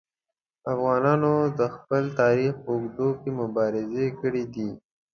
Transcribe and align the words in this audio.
افغانانو 0.73 1.33
د 1.59 1.61
خپل 1.75 2.03
تاریخ 2.21 2.53
په 2.63 2.69
اوږدو 2.75 3.09
کې 3.21 3.29
مبارزې 3.41 4.05
کړي 4.19 4.43
دي. 4.53 4.69